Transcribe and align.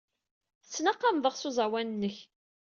Tettnaqameḍ-aɣ 0.63 1.35
s 1.37 1.43
uẓawan-nnek. 1.49 2.17